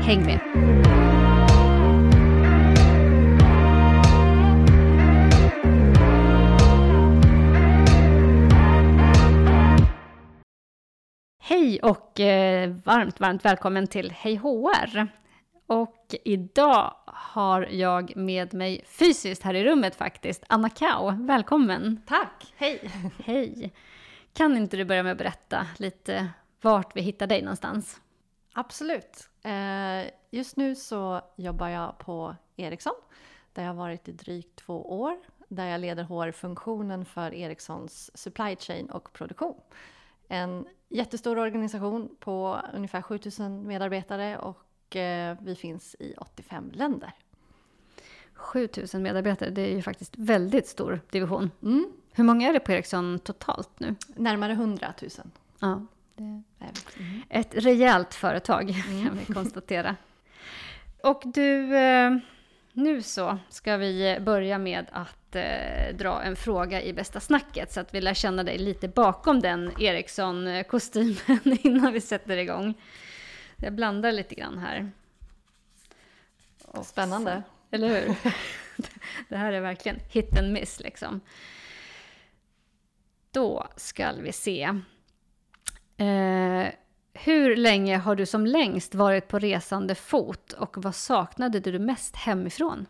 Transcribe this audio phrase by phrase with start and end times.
[0.00, 0.40] Häng med!
[11.40, 15.08] Hej och eh, varmt, varmt välkommen till Hej HR!
[15.66, 21.26] Och idag har jag med mig fysiskt här i rummet faktiskt, Anna Kau.
[21.26, 22.02] Välkommen!
[22.06, 22.54] Tack!
[22.56, 22.90] Hej!
[23.24, 23.72] Hej!
[24.32, 26.28] Kan inte du börja med att berätta lite
[26.60, 28.00] vart vi hittar dig någonstans?
[28.52, 29.28] Absolut.
[29.48, 32.94] Eh, just nu så jobbar jag på Ericsson
[33.52, 35.16] där jag har varit i drygt två år
[35.48, 39.60] där jag leder HR-funktionen för Ericssons supply chain och produktion.
[40.28, 47.12] En jättestor organisation på ungefär 7000 medarbetare och eh, vi finns i 85 länder.
[48.34, 51.50] 7000 medarbetare, det är ju faktiskt väldigt stor division.
[51.62, 51.92] Mm.
[52.12, 53.94] Hur många är det på Ericsson totalt nu?
[54.16, 55.10] Närmare 100 000.
[55.58, 55.86] Ja.
[57.38, 59.08] Ett rejält företag mm.
[59.08, 59.96] kan vi konstatera.
[61.02, 62.16] Och du, eh,
[62.72, 67.80] nu så ska vi börja med att eh, dra en fråga i bästa snacket så
[67.80, 72.74] att vi lär känna dig lite bakom den Ericsson-kostymen innan vi sätter igång.
[73.56, 74.90] Jag blandar lite grann här.
[76.64, 77.42] Och Spännande.
[77.70, 78.14] Så, eller hur?
[79.28, 81.20] Det här är verkligen hit and miss liksom.
[83.30, 84.62] Då ska vi se.
[85.96, 86.68] Eh,
[87.14, 92.16] hur länge har du som längst varit på resande fot och vad saknade du mest
[92.16, 92.86] hemifrån?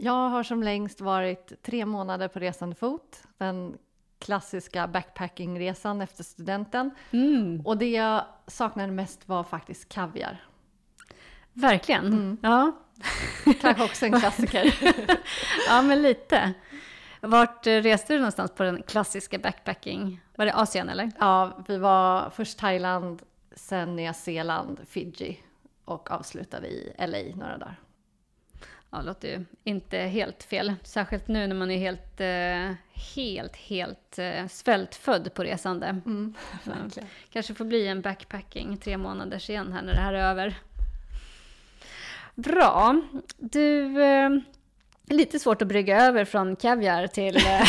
[0.00, 3.22] Jag har som längst varit tre månader på resande fot.
[3.38, 3.78] Den
[4.18, 6.90] klassiska backpackingresan efter studenten.
[7.10, 7.60] Mm.
[7.60, 10.44] Och det jag saknade mest var faktiskt kaviar.
[11.52, 12.06] Verkligen?
[12.06, 12.38] Mm.
[12.42, 12.72] Ja.
[13.60, 14.74] Kanske också en klassiker.
[15.68, 16.54] ja, men lite.
[17.20, 20.20] Vart eh, reste du någonstans på den klassiska backpacking?
[20.36, 21.10] Var det Asien eller?
[21.18, 23.22] Ja, vi var först Thailand,
[23.54, 25.40] sen Nya Zeeland, Fiji
[25.84, 27.76] och avslutade i LA några dagar.
[28.90, 30.74] Ja, det låter ju inte helt fel.
[30.82, 32.76] Särskilt nu när man är helt, eh,
[33.14, 35.86] helt, helt eh, svältfödd på resande.
[35.86, 36.34] Mm,
[37.32, 40.54] kanske får bli en backpacking tre månaders igen här när det här är över.
[42.34, 43.02] Bra.
[43.36, 43.94] Du,
[45.10, 47.68] lite svårt att brygga över från kaviar till, eh,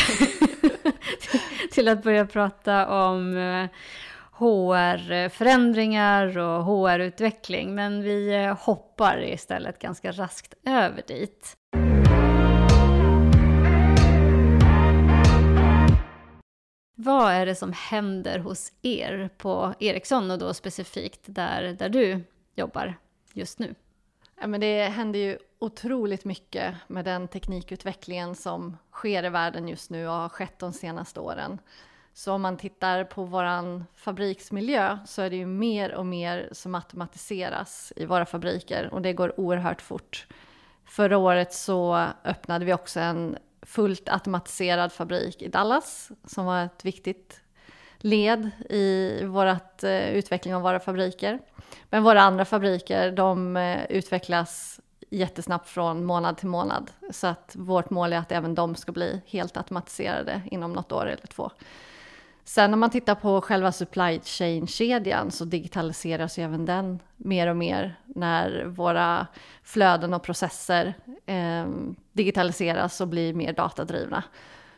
[1.71, 3.69] till att börja prata om eh,
[4.31, 7.75] HR-förändringar och HR-utveckling.
[7.75, 11.55] Men vi eh, hoppar istället ganska raskt över dit.
[16.95, 22.21] Vad är det som händer hos er på Ericsson och då specifikt där, där du
[22.55, 22.93] jobbar
[23.33, 23.75] just nu?
[24.41, 29.89] Ja, men det händer ju otroligt mycket med den teknikutvecklingen som sker i världen just
[29.89, 31.59] nu och har skett de senaste åren.
[32.13, 36.75] Så om man tittar på vår fabriksmiljö så är det ju mer och mer som
[36.75, 40.27] automatiseras i våra fabriker och det går oerhört fort.
[40.85, 46.85] Förra året så öppnade vi också en fullt automatiserad fabrik i Dallas som var ett
[46.85, 47.41] viktigt
[47.97, 51.39] led i vårt eh, utveckling av våra fabriker.
[51.89, 56.91] Men våra andra fabriker, de eh, utvecklas jättesnabbt från månad till månad.
[57.11, 61.05] Så att vårt mål är att även de ska bli helt automatiserade inom något år
[61.05, 61.51] eller två.
[62.43, 67.57] Sen om man tittar på själva supply chain-kedjan så digitaliseras ju även den mer och
[67.57, 69.27] mer när våra
[69.63, 70.93] flöden och processer
[71.25, 71.67] eh,
[72.13, 74.23] digitaliseras och blir mer datadrivna.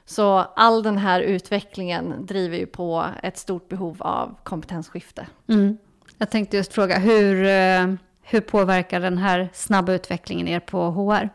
[0.06, 5.28] Så all den här utvecklingen driver ju på ett stort behov av kompetensskifte.
[5.48, 5.78] Mm.
[6.18, 7.94] Jag tänkte just fråga, hur, eh,
[8.32, 11.30] hur påverkar den här snabba utvecklingen er på HR?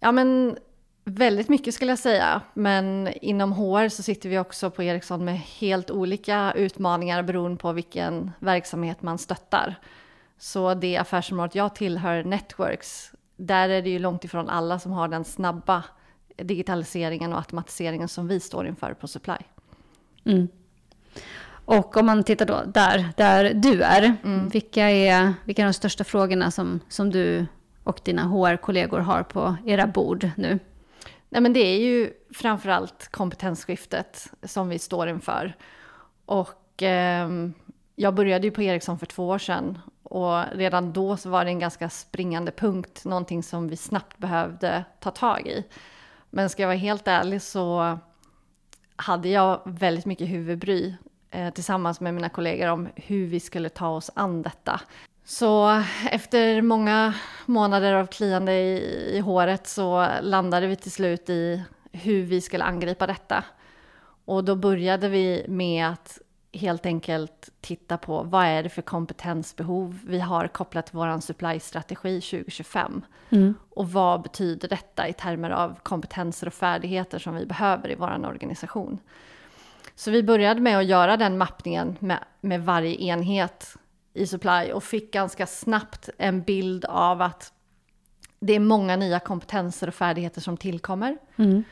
[0.00, 0.58] Ja, men
[1.04, 2.40] väldigt mycket skulle jag säga.
[2.54, 7.72] Men inom HR så sitter vi också på Ericsson med helt olika utmaningar beroende på
[7.72, 9.74] vilken verksamhet man stöttar.
[10.38, 15.08] Så det affärsområdet jag tillhör, Networks, där är det ju långt ifrån alla som har
[15.08, 15.84] den snabba
[16.36, 19.36] digitaliseringen och automatiseringen som vi står inför på Supply.
[20.24, 20.48] Mm.
[21.64, 24.48] Och om man tittar då där, där du är, mm.
[24.48, 27.46] vilka, är vilka är de största frågorna som, som du
[27.84, 30.58] och dina HR-kollegor har på era bord nu?
[31.28, 35.56] Nej, men det är ju framförallt kompetensskiftet som vi står inför.
[36.26, 37.28] Och eh,
[37.96, 41.50] jag började ju på Ericsson för två år sedan Och redan då så var det
[41.50, 45.64] en ganska springande punkt, någonting som vi snabbt behövde ta tag i.
[46.30, 47.98] Men ska jag vara helt ärlig så
[48.96, 50.94] hade jag väldigt mycket huvudbry
[51.54, 54.80] tillsammans med mina kollegor om hur vi skulle ta oss an detta.
[55.24, 57.14] Så efter många
[57.46, 61.62] månader av kliande i, i håret så landade vi till slut i
[61.92, 63.44] hur vi skulle angripa detta.
[64.24, 66.18] Och då började vi med att
[66.52, 72.20] helt enkelt titta på vad är det för kompetensbehov vi har kopplat till vår supply-strategi
[72.20, 73.02] 2025.
[73.30, 73.54] Mm.
[73.70, 78.26] Och vad betyder detta i termer av kompetenser och färdigheter som vi behöver i vår
[78.26, 78.98] organisation.
[80.02, 83.76] Så vi började med att göra den mappningen med, med varje enhet
[84.14, 87.52] i supply och fick ganska snabbt en bild av att
[88.40, 91.18] det är många nya kompetenser och färdigheter som tillkommer.
[91.36, 91.64] Mm.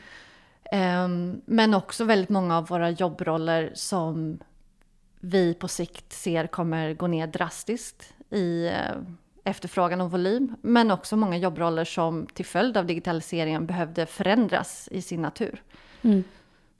[0.72, 4.38] Um, men också väldigt många av våra jobbroller som
[5.20, 9.02] vi på sikt ser kommer gå ner drastiskt i uh,
[9.44, 10.54] efterfrågan och volym.
[10.62, 15.62] Men också många jobbroller som till följd av digitaliseringen behövde förändras i sin natur.
[16.02, 16.24] Mm.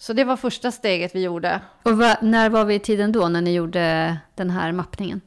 [0.01, 1.61] Så det var första steget vi gjorde.
[1.83, 5.21] Och va, när var vi i tiden då, när ni gjorde den här mappningen?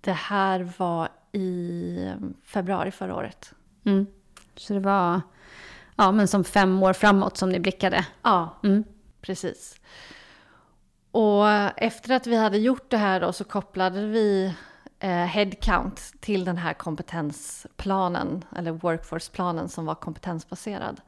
[0.00, 2.12] Det här var i
[2.44, 3.52] februari förra året.
[3.84, 4.06] Mm.
[4.56, 5.20] Så det var
[5.96, 8.06] ja, men som fem år framåt som ni blickade?
[8.22, 8.84] Ja, mm.
[9.20, 9.80] precis.
[11.10, 14.54] Och efter att vi hade gjort det här då så kopplade vi
[14.98, 21.00] eh, headcount till den här kompetensplanen, eller workforceplanen som var kompetensbaserad.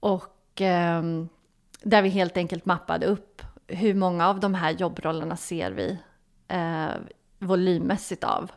[0.00, 1.02] Och eh,
[1.82, 5.98] där vi helt enkelt mappade upp hur många av de här jobbrollerna ser vi
[6.48, 6.90] eh,
[7.38, 8.50] volymmässigt av.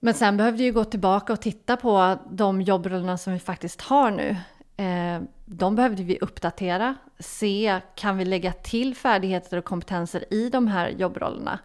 [0.00, 4.10] Men sen behövde vi gå tillbaka och titta på de jobbrollerna som vi faktiskt har
[4.10, 4.36] nu.
[4.76, 10.68] Eh, de behövde vi uppdatera, se kan vi lägga till färdigheter och kompetenser i de
[10.68, 11.58] här jobbrollerna.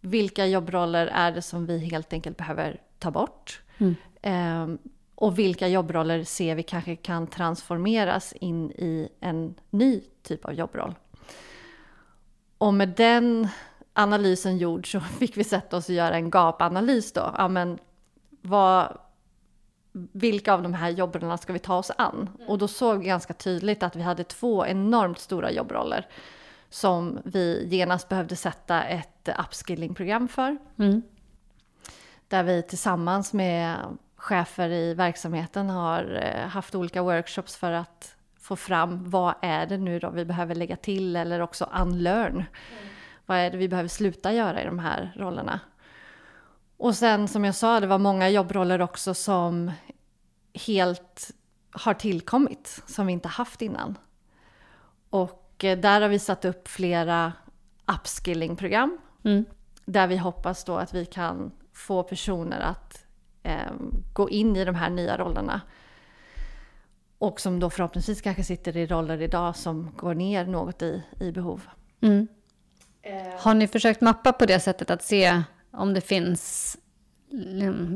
[0.00, 3.62] Vilka jobbroller är det som vi helt enkelt behöver ta bort?
[3.78, 3.94] Mm.
[4.22, 4.78] Eh,
[5.16, 10.94] och vilka jobbroller ser vi kanske kan transformeras in i en ny typ av jobbroll?
[12.58, 13.48] Och med den
[13.92, 17.34] analysen gjord så fick vi sätta oss och göra en gapanalys då.
[17.38, 17.78] Ja, men
[18.40, 18.98] vad,
[19.92, 22.30] vilka av de här jobbrollerna ska vi ta oss an?
[22.34, 22.48] Mm.
[22.48, 26.08] Och då såg vi ganska tydligt att vi hade två enormt stora jobbroller
[26.68, 30.56] som vi genast behövde sätta ett upskillingprogram för.
[30.78, 31.02] Mm.
[32.28, 33.76] Där vi tillsammans med
[34.16, 39.78] chefer i verksamheten har eh, haft olika workshops för att få fram vad är det
[39.78, 42.34] nu då vi behöver lägga till eller också unlearn.
[42.34, 42.46] Mm
[43.26, 45.60] vad är det vi behöver sluta göra i de här rollerna?
[46.76, 49.72] Och sen som jag sa, det var många jobbroller också som
[50.66, 51.30] helt
[51.70, 53.98] har tillkommit, som vi inte haft innan.
[55.10, 57.32] Och eh, där har vi satt upp flera
[57.86, 58.98] upskillingprogram.
[59.24, 59.44] Mm.
[59.84, 63.05] Där vi hoppas då att vi kan få personer att
[63.46, 63.72] eh,
[64.12, 65.60] gå in i de här nya rollerna.
[67.18, 71.32] Och som då förhoppningsvis kanske sitter i roller idag som går ner något i, i
[71.32, 71.62] behov.
[72.00, 72.28] Mm.
[73.02, 73.40] Eh.
[73.40, 76.76] Har ni försökt mappa på det sättet att se om det finns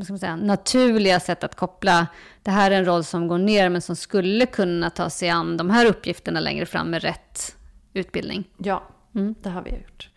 [0.09, 2.07] man säga, naturliga sätt att koppla
[2.43, 5.57] det här är en roll som går ner men som skulle kunna ta sig an
[5.57, 7.55] de här uppgifterna längre fram med rätt
[7.93, 8.49] utbildning?
[8.57, 8.83] Ja,
[9.15, 9.35] mm.
[9.41, 10.09] det har vi gjort.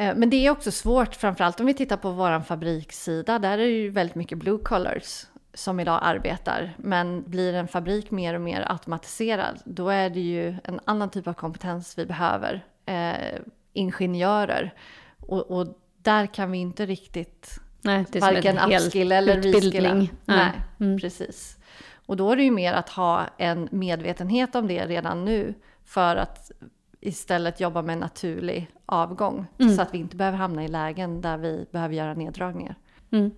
[0.00, 3.38] Eh, men det är också svårt, framförallt om vi tittar på vår fabrikssida.
[3.38, 6.74] Där är det ju väldigt mycket blue collars som idag arbetar.
[6.78, 11.28] Men blir en fabrik mer och mer automatiserad, då är det ju en annan typ
[11.28, 12.64] av kompetens vi behöver.
[12.86, 13.40] Eh,
[13.72, 14.74] ingenjörer.
[15.20, 15.66] Och, och,
[16.02, 19.94] där kan vi inte riktigt Nej, det är varken upskill eller reskilla.
[19.94, 20.98] Nej, Nej mm.
[20.98, 21.58] precis.
[22.06, 25.54] Och då är det ju mer att ha en medvetenhet om det redan nu
[25.84, 26.52] för att
[27.00, 29.46] istället jobba med en naturlig avgång.
[29.58, 29.76] Mm.
[29.76, 32.74] Så att vi inte behöver hamna i lägen där vi behöver göra neddragningar.
[33.10, 33.30] Mm.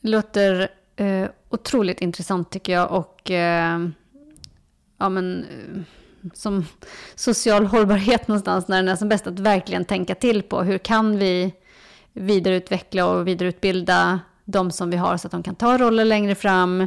[0.00, 3.88] Låter eh, otroligt intressant tycker jag och eh,
[4.98, 5.80] ja men eh,
[6.34, 6.64] som
[7.14, 11.18] social hållbarhet någonstans när den är som bäst att verkligen tänka till på hur kan
[11.18, 11.54] vi
[12.12, 16.86] vidareutveckla och vidareutbilda de som vi har så att de kan ta roller längre fram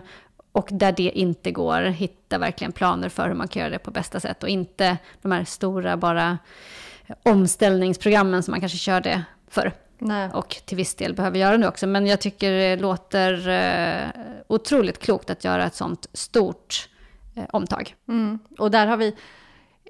[0.52, 3.92] och där det inte går, hitta verkligen planer för hur man kan göra det på
[3.92, 6.38] bästa sätt och inte de här stora bara
[7.24, 9.74] omställningsprogrammen som man kanske körde förr.
[10.00, 10.30] Nej.
[10.34, 11.88] Och till viss del behöver göra nu också.
[11.88, 14.10] Men jag tycker det låter eh,
[14.48, 16.90] otroligt klokt att göra ett sånt stort
[17.36, 17.96] eh, omtag.
[18.08, 18.40] Mm.
[18.58, 19.16] Och där har vi,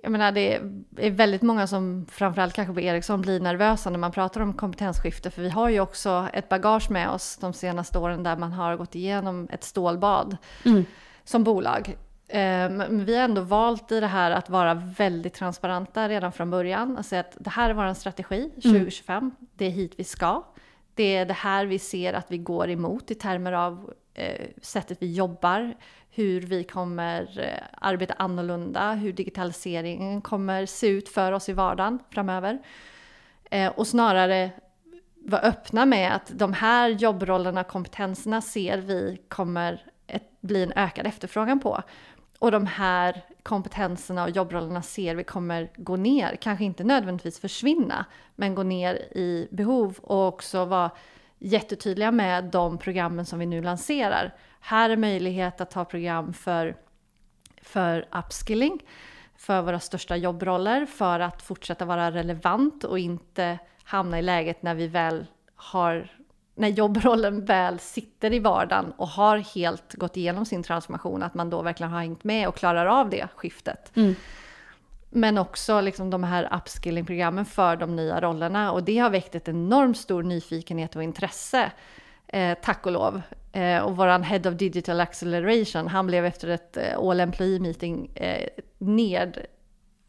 [0.03, 0.62] jag menar det
[0.98, 5.32] är väldigt många som framförallt kanske på Ericsson blir nervösa när man pratar om kompetensskifte.
[5.32, 8.77] För vi har ju också ett bagage med oss de senaste åren där man har
[8.77, 10.86] gått igenom ett stålbad mm.
[11.24, 11.98] som bolag.
[12.27, 16.51] Eh, men vi har ändå valt i det här att vara väldigt transparenta redan från
[16.51, 16.98] början.
[16.98, 19.18] Alltså att det här är vår strategi 2025.
[19.18, 19.32] Mm.
[19.53, 20.44] Det är hit vi ska.
[20.94, 24.98] Det är det här vi ser att vi går emot i termer av eh, sättet
[25.01, 25.74] vi jobbar,
[26.12, 32.00] hur vi kommer eh, arbeta annorlunda, hur digitaliseringen kommer se ut för oss i vardagen
[32.10, 32.60] framöver.
[33.51, 34.51] Eh, och snarare
[35.25, 41.08] vara öppna med att de här jobbrollerna, kompetenserna ser vi kommer ett, bli en ökad
[41.08, 41.84] efterfrågan på.
[42.39, 48.06] Och de här kompetenserna och jobbrollerna ser vi kommer gå ner, kanske inte nödvändigtvis försvinna,
[48.36, 50.92] men gå ner i behov och också vara
[51.39, 54.36] jättetydliga med de programmen som vi nu lanserar.
[54.60, 56.75] Här är möjlighet att ta program för,
[57.62, 58.79] för upskilling,
[59.38, 64.75] för våra största jobbroller, för att fortsätta vara relevant och inte hamna i läget när
[64.75, 66.10] vi väl har
[66.55, 71.50] när jobbrollen väl sitter i vardagen och har helt gått igenom sin transformation, att man
[71.50, 73.91] då verkligen har hängt med och klarar av det skiftet.
[73.96, 74.15] Mm.
[75.10, 79.48] Men också liksom de här upskilling-programmen för de nya rollerna och det har väckt ett
[79.48, 81.72] enormt stor nyfikenhet och intresse,
[82.28, 83.22] eh, tack och lov.
[83.51, 88.12] Eh, och våran Head of Digital Acceleration, han blev efter ett eh, All Employee Meeting
[88.16, 88.48] eh,
[88.78, 89.38] ned,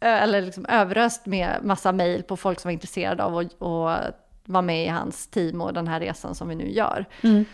[0.01, 4.85] eller liksom överöst med massa mejl på folk som var intresserade av att vara med
[4.85, 7.05] i hans team och den här resan som vi nu gör.
[7.23, 7.45] Mm.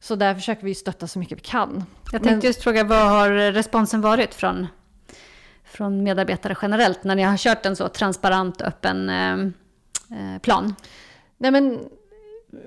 [0.00, 1.84] Så där försöker vi stötta så mycket vi kan.
[2.12, 4.66] Jag tänkte just fråga, vad har responsen varit från
[5.76, 9.32] från medarbetare generellt när ni har kört en så transparent öppen eh,
[10.18, 10.74] eh, plan?
[11.38, 11.88] Nej men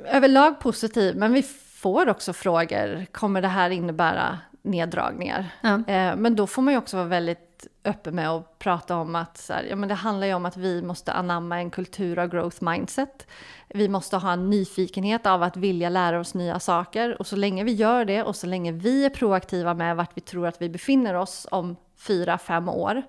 [0.06, 5.46] överlag positiv, men vi får också frågor, kommer det här innebära neddragningar?
[5.62, 5.74] Ja.
[5.74, 9.38] Eh, men då får man ju också vara väldigt öppen med att prata om att
[9.38, 12.28] så här, ja, men det handlar ju om att vi måste anamma en kultur av
[12.28, 13.28] growth mindset.
[13.68, 17.64] Vi måste ha en nyfikenhet av att vilja lära oss nya saker och så länge
[17.64, 20.70] vi gör det och så länge vi är proaktiva med vart vi tror att vi
[20.70, 23.04] befinner oss om fyra, fem år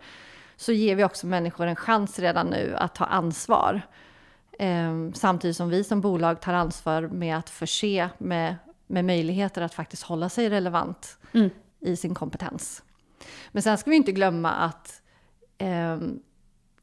[0.56, 3.82] så ger vi också människor en chans redan nu att ta ansvar.
[4.58, 8.56] Eh, samtidigt som vi som bolag tar ansvar med att förse med,
[8.86, 11.50] med möjligheter att faktiskt hålla sig relevant mm.
[11.80, 12.82] i sin kompetens.
[13.52, 15.02] Men sen ska vi inte glömma att
[15.58, 15.98] eh,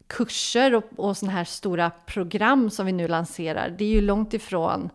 [0.08, 4.34] kurser och, och sådana här stora program som vi nu lanserar, det är ju långt
[4.34, 4.90] ifrån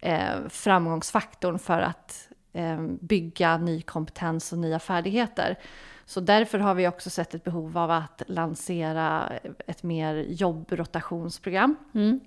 [0.00, 5.58] eh, framgångsfaktorn för att eh, bygga ny kompetens och nya färdigheter.
[6.12, 9.32] Så därför har vi också sett ett behov av att lansera
[9.66, 11.76] ett mer jobbrotationsprogram.
[11.94, 12.20] Mm.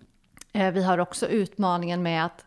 [0.53, 2.45] Eh, vi har också utmaningen med att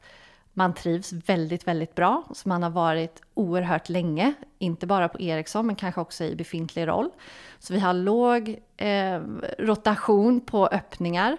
[0.53, 5.67] man trivs väldigt, väldigt bra, som man har varit oerhört länge, inte bara på Ericsson
[5.67, 7.11] men kanske också i befintlig roll.
[7.59, 9.21] Så vi har låg eh,
[9.59, 11.37] rotation på öppningar,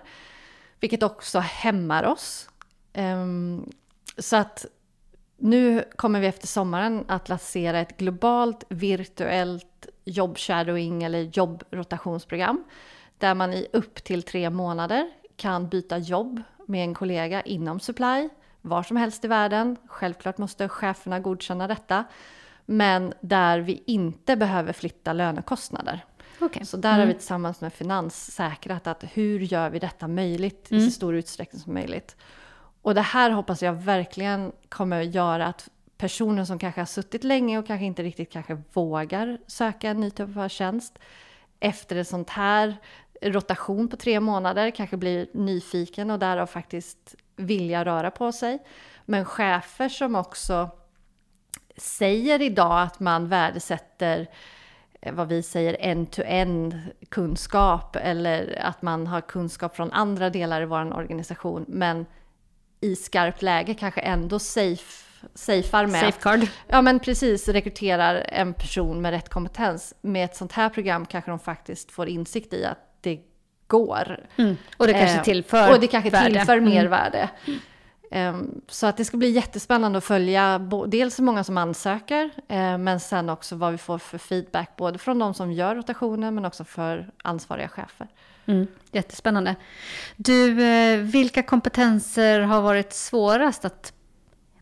[0.79, 2.50] vilket också hämmar oss.
[2.94, 3.72] Um,
[4.18, 4.65] så att
[5.39, 12.63] nu kommer vi efter sommaren att lansera ett globalt virtuellt jobbshadowing eller jobbrotationsprogram
[13.17, 18.29] där man i upp till tre månader kan byta jobb med en kollega inom supply
[18.62, 19.77] var som helst i världen.
[19.88, 22.03] Självklart måste cheferna godkänna detta,
[22.65, 26.05] men där vi inte behöver flytta lönekostnader.
[26.39, 26.65] Okay.
[26.65, 27.00] Så där mm.
[27.00, 30.84] har vi tillsammans med Finans säkrat att hur gör vi detta möjligt mm.
[30.84, 32.15] i så stor utsträckning som möjligt.
[32.89, 37.60] Och det här hoppas jag verkligen kommer göra att personer som kanske har suttit länge
[37.60, 41.00] och kanske inte riktigt kanske vågar söka en ny typ av tjänst
[41.60, 42.77] efter en sånt här
[43.22, 48.60] rotation på tre månader kanske blir nyfiken och därav faktiskt vilja röra på sig.
[49.05, 50.69] Men chefer som också
[51.77, 54.27] säger idag att man värdesätter
[55.01, 60.65] eh, vad vi säger end-to-end kunskap eller att man har kunskap från andra delar i
[60.65, 62.05] vår organisation men
[62.82, 66.02] i skarpt läge kanske ändå safe safear med.
[66.02, 66.48] Safeguard.
[66.68, 69.94] Ja men precis, rekryterar en person med rätt kompetens.
[70.02, 73.20] Med ett sånt här program kanske de faktiskt får insikt i att det
[73.68, 74.28] går.
[74.36, 74.58] Mm.
[74.78, 76.34] Och det kanske eh, tillför Och det kanske värde.
[76.34, 76.70] tillför mm.
[76.70, 77.30] mervärde.
[77.46, 77.60] Mm.
[78.12, 82.78] Um, så att det ska bli jättespännande att följa dels hur många som ansöker, uh,
[82.78, 86.46] men sen också vad vi får för feedback, både från de som gör rotationen, men
[86.46, 88.08] också för ansvariga chefer.
[88.50, 89.56] Mm, jättespännande.
[90.16, 93.94] Du, eh, vilka kompetenser har varit svårast att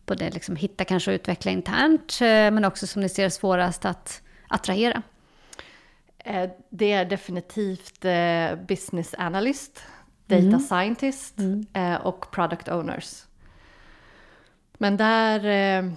[0.06, 4.22] både liksom hitta kanske och utveckla internt, eh, men också som ni ser svårast att
[4.48, 5.01] attrahera?
[6.18, 8.06] Eh, det är definitivt
[8.68, 9.84] business analyst,
[10.25, 10.60] data mm.
[10.60, 12.01] scientist mm.
[12.01, 13.24] och product owners.
[14.77, 15.91] Men där eh,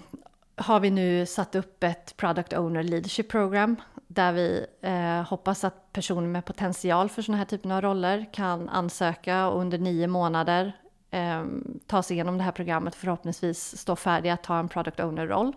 [0.56, 3.76] har vi nu satt upp ett Product Owner Leadership Program
[4.08, 8.68] där vi eh, hoppas att personer med potential för sådana här typer av roller kan
[8.68, 10.72] ansöka och under nio månader
[11.10, 11.44] eh,
[11.86, 15.56] ta sig igenom det här programmet förhoppningsvis stå färdiga att ta en Product Owner-roll.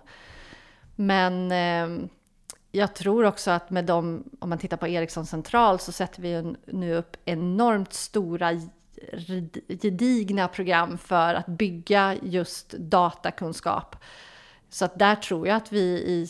[0.95, 2.07] Men eh,
[2.71, 6.55] jag tror också att med dem, om man tittar på Ericsson central så sätter vi
[6.65, 8.51] nu upp enormt stora
[9.67, 13.95] gedigna program för att bygga just datakunskap.
[14.69, 16.27] Så att där tror jag att vi i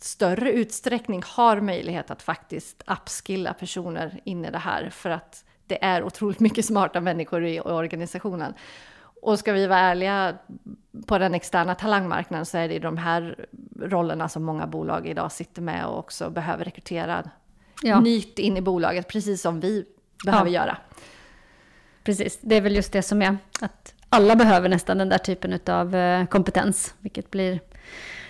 [0.00, 5.84] större utsträckning har möjlighet att faktiskt upskilla personer in i det här för att det
[5.84, 8.54] är otroligt mycket smarta människor i organisationen.
[9.22, 10.38] Och ska vi vara ärliga
[11.06, 13.46] på den externa talangmarknaden så är det de här
[13.80, 17.30] rollerna som många bolag idag sitter med och också behöver rekrytera
[17.82, 18.00] ja.
[18.00, 19.86] nytt in i bolaget, precis som vi
[20.24, 20.60] behöver ja.
[20.60, 20.76] göra.
[22.04, 25.60] Precis, det är väl just det som är att alla behöver nästan den där typen
[25.66, 27.60] av eh, kompetens, vilket blir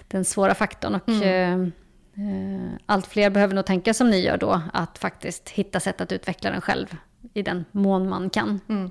[0.08, 0.94] den svåra faktorn.
[0.94, 1.72] Och, mm.
[2.14, 6.12] eh, allt fler behöver nog tänka som ni gör då, att faktiskt hitta sätt att
[6.12, 6.96] utveckla den själv
[7.34, 8.60] i den mån man kan.
[8.68, 8.90] Mm.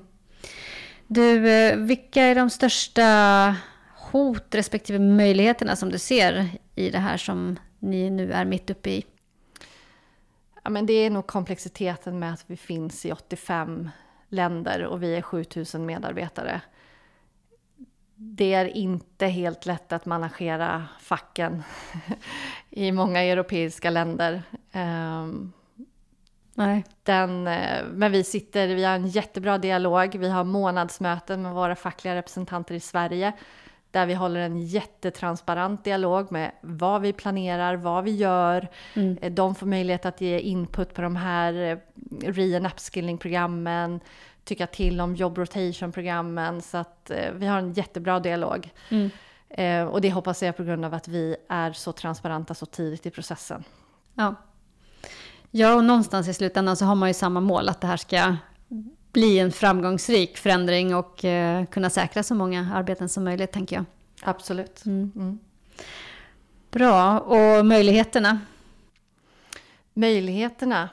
[1.06, 3.56] Du, eh, vilka är de största
[3.96, 8.90] hot respektive möjligheterna som du ser i det här som ni nu är mitt uppe
[8.90, 9.04] i?
[10.64, 13.90] Ja, men det är nog komplexiteten med att vi finns i 85
[14.34, 16.60] länder och vi är 7000 medarbetare.
[18.14, 21.62] Det är inte helt lätt att managera facken
[22.70, 24.42] i många europeiska länder.
[24.72, 25.52] Um,
[26.54, 26.84] Nej.
[27.02, 30.16] Den, eh, men vi sitter, vi har en jättebra dialog.
[30.16, 33.32] Vi har månadsmöten med våra fackliga representanter i Sverige
[33.94, 38.68] där vi håller en jättetransparent dialog med vad vi planerar, vad vi gör.
[38.94, 39.18] Mm.
[39.22, 41.78] Eh, de får möjlighet att ge input på de här eh,
[42.32, 44.00] re and upskilling-programmen,
[44.44, 46.62] tycka till om job rotation-programmen.
[46.62, 48.70] Så att vi har en jättebra dialog.
[48.88, 49.10] Mm.
[49.88, 53.10] Och det hoppas jag på grund av att vi är så transparenta så tidigt i
[53.10, 53.64] processen.
[54.14, 54.34] Ja.
[55.50, 58.36] Ja, och någonstans i slutändan så har man ju samma mål, att det här ska
[59.14, 63.84] bli en framgångsrik förändring och eh, kunna säkra så många arbeten som möjligt, tänker jag.
[64.22, 64.86] Absolut.
[64.86, 65.12] Mm.
[65.16, 65.38] Mm.
[66.70, 68.40] Bra, och möjligheterna?
[69.92, 70.88] Möjligheterna?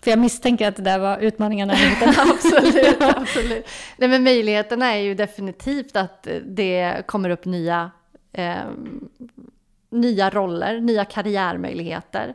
[0.00, 1.72] För jag misstänker att det där var utmaningarna.
[2.16, 3.68] absolut, absolut.
[3.96, 7.90] Nej, men möjligheterna är ju definitivt att det kommer upp nya,
[8.32, 8.56] eh,
[9.90, 12.34] nya roller, nya karriärmöjligheter.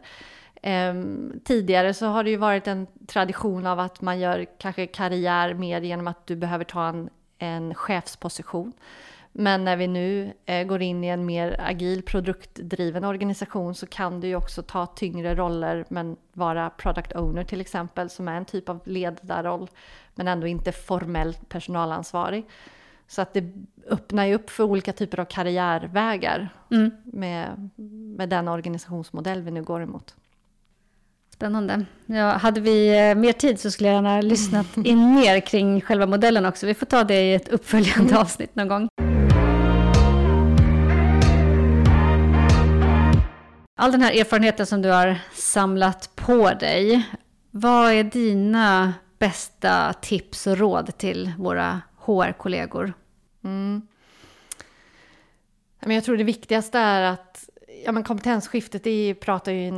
[0.64, 5.54] Um, tidigare så har det ju varit en tradition av att man gör kanske karriär
[5.54, 8.74] mer genom att du behöver ta en, en chefsposition.
[9.32, 14.20] Men när vi nu eh, går in i en mer agil produktdriven organisation så kan
[14.20, 18.46] du ju också ta tyngre roller men vara product owner till exempel som är en
[18.46, 19.70] typ av ledarroll
[20.16, 22.46] men ändå inte formellt personalansvarig.
[23.08, 23.54] Så att det
[23.88, 26.92] öppnar ju upp för olika typer av karriärvägar mm.
[27.04, 27.70] med,
[28.18, 30.16] med den organisationsmodell vi nu går emot.
[31.40, 31.86] Spännande.
[32.06, 36.06] Ja, hade vi eh, mer tid så skulle jag gärna lyssnat in mer kring själva
[36.06, 36.66] modellen också.
[36.66, 38.18] Vi får ta det i ett uppföljande mm.
[38.18, 38.88] avsnitt någon gång.
[43.76, 47.10] All den här erfarenheten som du har samlat på dig,
[47.52, 52.94] vad är dina bästa tips och råd till våra HR-kollegor?
[53.44, 53.82] Mm.
[55.86, 57.50] Jag tror det viktigaste är att
[57.86, 59.72] ja, men kompetensskiftet det pratar ju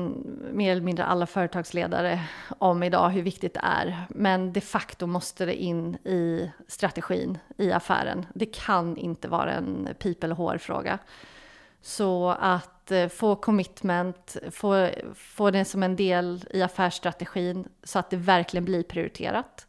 [0.53, 2.19] mer eller mindre alla företagsledare
[2.57, 4.05] om idag, hur viktigt det är.
[4.09, 8.25] Men de facto måste det in i strategin, i affären.
[8.33, 10.99] Det kan inte vara en pip eller hårfråga.
[11.81, 18.09] Så att eh, få commitment, få, få det som en del i affärsstrategin så att
[18.09, 19.67] det verkligen blir prioriterat,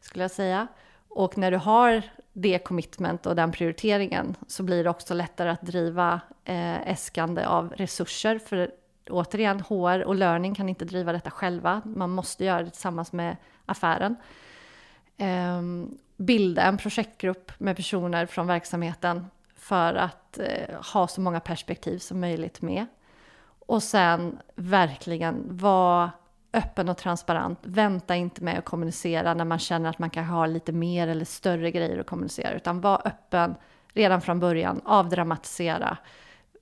[0.00, 0.66] skulle jag säga.
[1.08, 2.02] Och när du har
[2.36, 7.72] det commitment och den prioriteringen så blir det också lättare att driva eh, äskande av
[7.76, 8.38] resurser.
[8.38, 8.70] För
[9.10, 11.82] återigen, HR och learning kan inte driva detta själva.
[11.84, 14.16] Man måste göra det tillsammans med affären.
[15.16, 15.62] Eh,
[16.16, 22.20] bilda en projektgrupp med personer från verksamheten för att eh, ha så många perspektiv som
[22.20, 22.86] möjligt med.
[23.66, 26.10] Och sen verkligen vara
[26.54, 27.58] öppen och transparent.
[27.62, 31.24] Vänta inte med att kommunicera när man känner att man kan ha lite mer eller
[31.24, 33.54] större grejer att kommunicera, utan var öppen
[33.92, 35.96] redan från början, avdramatisera.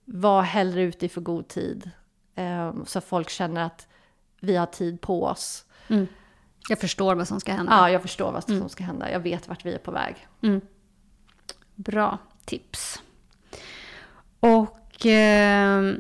[0.04, 1.90] Var hellre ute i för god tid,
[2.34, 3.88] eh, så folk känner att
[4.40, 5.64] vi har tid på oss.
[5.88, 6.06] Mm.
[6.68, 7.72] Jag förstår vad som ska hända.
[7.72, 8.68] Ja, jag förstår vad som mm.
[8.68, 9.10] ska hända.
[9.10, 10.28] Jag vet vart vi är på väg.
[10.42, 10.60] Mm.
[11.74, 13.02] Bra tips.
[14.40, 15.94] Och eh,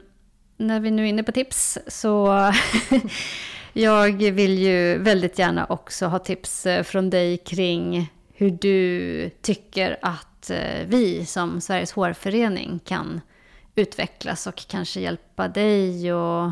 [0.56, 2.26] när vi nu är inne på tips så
[3.72, 9.98] Jag vill ju väldigt gärna också ha tips eh, från dig kring hur du tycker
[10.02, 13.20] att eh, vi som Sveriges hårförening kan
[13.74, 16.44] utvecklas och kanske hjälpa dig och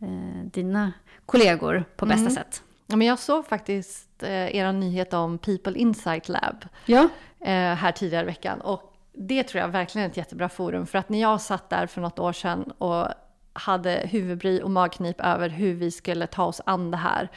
[0.00, 0.92] eh, dina
[1.26, 2.34] kollegor på bästa mm.
[2.34, 2.62] sätt.
[2.86, 7.08] Ja, men jag såg faktiskt eh, er nyhet om People Insight Lab ja.
[7.40, 8.60] eh, här tidigare i veckan.
[8.60, 10.86] Och det tror jag verkligen är ett jättebra forum.
[10.86, 13.08] För att när jag satt där för något år sedan och
[13.54, 17.28] hade huvudbry och magknip över hur vi skulle ta oss an det här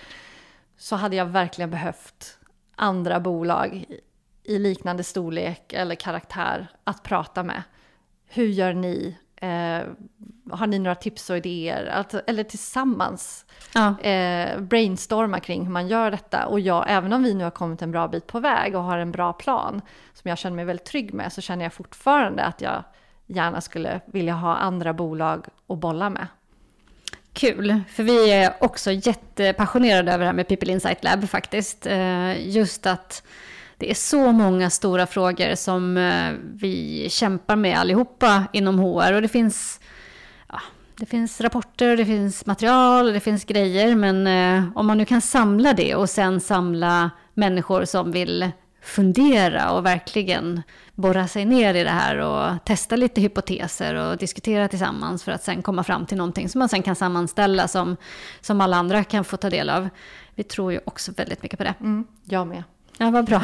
[0.78, 2.38] så hade jag verkligen behövt
[2.76, 3.86] andra bolag
[4.44, 7.64] i liknande storlek eller karaktär att prata med.
[8.26, 9.18] Hur gör ni?
[9.36, 9.82] Eh,
[10.52, 11.86] har ni några tips och idéer?
[11.86, 14.00] Alltså, eller tillsammans ja.
[14.00, 16.46] eh, brainstorma kring hur man gör detta.
[16.46, 18.98] Och jag, även om vi nu har kommit en bra bit på väg och har
[18.98, 19.82] en bra plan
[20.14, 22.84] som jag känner mig väldigt trygg med så känner jag fortfarande att jag
[23.28, 26.28] gärna skulle vilja ha andra bolag att bolla med.
[27.34, 31.86] Kul, för vi är också jättepassionerade över det här med People Insight Lab faktiskt.
[31.86, 33.24] Eh, just att
[33.78, 39.14] det är så många stora frågor som eh, vi kämpar med allihopa inom HR.
[39.14, 39.80] Och det finns,
[40.50, 40.62] ja,
[41.00, 43.96] det finns rapporter, det finns material, det finns grejer.
[43.96, 48.52] Men eh, om man nu kan samla det och sen samla människor som vill
[48.88, 50.62] fundera och verkligen
[50.96, 55.44] borra sig ner i det här och testa lite hypoteser och diskutera tillsammans för att
[55.44, 57.98] sen komma fram till någonting som man sen kan sammanställa som,
[58.42, 59.90] som alla andra kan få ta del av.
[60.36, 61.74] Vi tror ju också väldigt mycket på det.
[61.80, 62.64] Mm, jag med.
[62.98, 63.42] Ja, vad bra.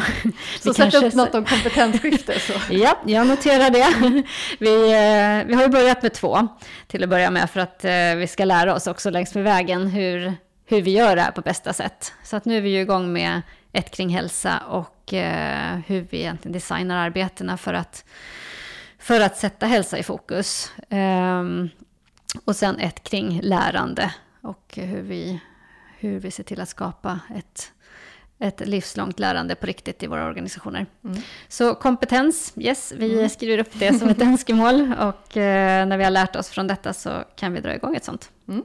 [0.61, 2.39] Så sätt upp något om kompetensskifte.
[2.39, 2.53] Så.
[2.73, 4.23] ja, jag noterar det.
[4.59, 6.47] Vi, eh, vi har ju börjat med två
[6.87, 9.87] till att börja med för att eh, vi ska lära oss också längs med vägen
[9.87, 10.33] hur,
[10.65, 12.13] hur vi gör det här på bästa sätt.
[12.23, 13.41] Så att nu är vi ju igång med
[13.73, 18.05] ett kring hälsa och eh, hur vi egentligen designar arbetena för att,
[18.99, 20.71] för att sätta hälsa i fokus.
[20.89, 21.69] Ehm,
[22.45, 25.39] och sen ett kring lärande och hur vi,
[25.97, 27.73] hur vi ser till att skapa ett
[28.39, 30.85] ett livslångt lärande på riktigt i våra organisationer.
[31.03, 31.21] Mm.
[31.47, 33.29] Så kompetens, yes, vi mm.
[33.29, 36.93] skriver upp det som ett önskemål och eh, när vi har lärt oss från detta
[36.93, 38.31] så kan vi dra igång ett sånt.
[38.47, 38.63] Mm.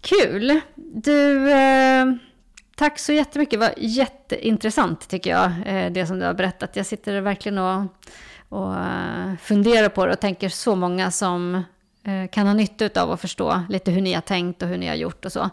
[0.00, 0.60] Kul!
[0.74, 2.06] Du, eh,
[2.76, 6.76] tack så jättemycket, det var jätteintressant tycker jag, eh, det som du har berättat.
[6.76, 7.84] Jag sitter verkligen och,
[8.48, 11.54] och eh, funderar på det och tänker så många som
[12.04, 14.88] eh, kan ha nytta av att förstå lite hur ni har tänkt och hur ni
[14.88, 15.50] har gjort och så.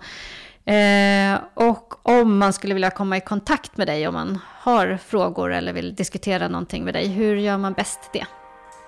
[1.54, 5.74] Och om man skulle vilja komma i kontakt med dig, om man har frågor eller
[5.74, 8.26] vill diskutera någonting med dig, hur gör man bäst det?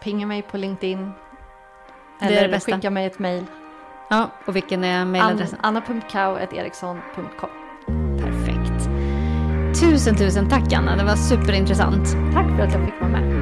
[0.04, 1.12] Pinga mig på LinkedIn.
[2.22, 3.46] Eller skicka mig ett mejl.
[4.10, 5.60] Ja, och vilken är mejladressen?
[5.62, 7.65] An Anna.kau.eriksson.com.
[9.80, 12.18] Tusen, tusen tack Anna, det var superintressant.
[12.34, 13.35] Tack för att jag fick vara med.